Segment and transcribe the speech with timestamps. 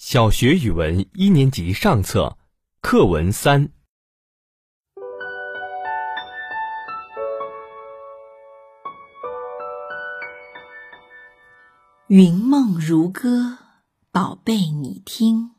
[0.00, 2.38] 小学语文一年级上册
[2.80, 3.72] 课文三。
[12.06, 13.58] 云梦如歌，
[14.12, 15.56] 宝贝你听。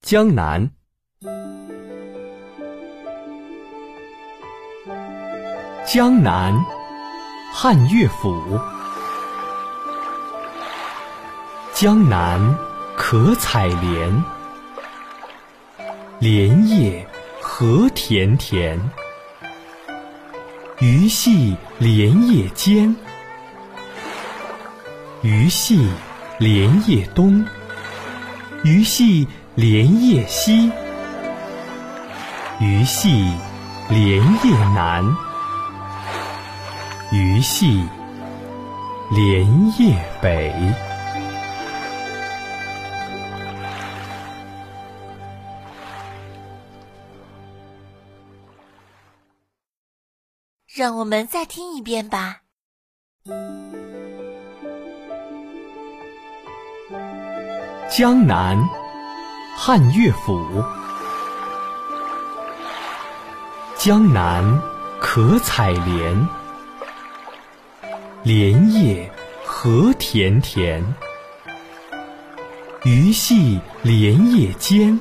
[0.00, 0.70] 江南，
[5.90, 6.54] 江南，
[7.50, 8.60] 汉乐府。
[11.72, 12.38] 江南
[12.94, 14.24] 可采莲，
[16.18, 17.08] 莲叶
[17.40, 18.78] 何田田。
[20.78, 22.94] 鱼戏莲叶间，
[25.22, 25.88] 鱼戏
[26.38, 27.42] 莲叶东，
[28.62, 29.26] 鱼戏。
[29.54, 30.70] 莲叶西，
[32.60, 33.32] 鱼戏
[33.88, 35.04] 莲叶南，
[37.10, 37.88] 鱼戏
[39.10, 39.46] 莲
[39.78, 40.54] 叶北。
[50.66, 52.42] 让我们再听一遍吧。
[57.90, 58.58] 江南。
[59.60, 60.62] 汉乐府，
[63.76, 64.62] 江南
[65.00, 66.28] 可采莲，
[68.24, 69.10] 莲叶
[69.44, 70.82] 何田田。
[72.84, 74.98] 鱼戏莲叶间，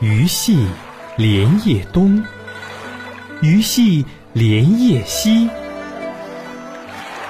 [0.00, 0.66] 鱼戏
[1.16, 2.22] 莲叶东，
[3.40, 4.04] 鱼戏
[4.34, 5.48] 莲叶西，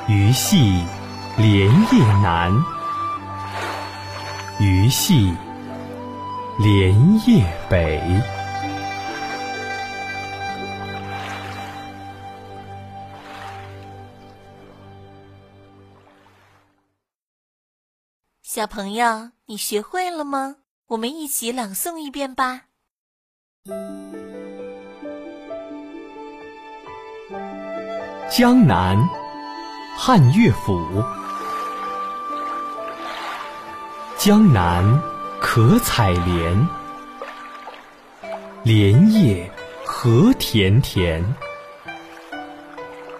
[0.08, 0.84] 鱼戏
[1.36, 2.52] 莲叶南。
[4.58, 5.33] 鱼戏
[6.58, 8.00] 莲叶北。
[18.55, 20.57] 小朋友，你学会了吗？
[20.89, 22.64] 我们一起朗诵一遍吧。
[28.30, 29.08] 江南
[29.96, 31.02] 汉乐府。
[34.18, 35.01] 江南
[35.40, 36.69] 可采莲，
[38.64, 39.51] 莲叶
[39.86, 41.24] 何田田。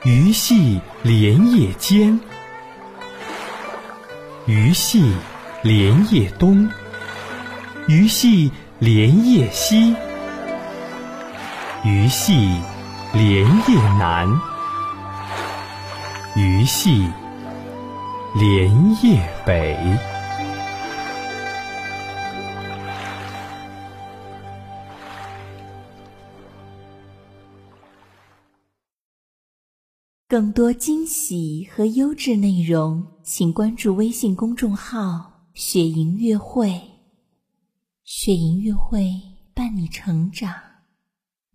[0.05, 2.21] 鱼戏莲叶间，
[4.47, 5.15] 鱼戏
[5.63, 6.69] 莲叶东，
[7.87, 9.95] 鱼戏莲叶西，
[11.85, 12.33] 鱼戏
[13.13, 14.29] 莲叶南，
[16.35, 17.09] 鱼戏
[18.35, 19.79] 莲叶北。
[30.29, 36.81] 更多惊喜和优质内容，请关注微信公众号“雪莹乐会”。
[38.03, 39.13] 雪莹乐会
[39.55, 40.53] 伴你成长，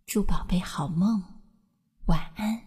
[0.06, 1.22] 祝宝贝好梦，
[2.06, 2.66] 晚安。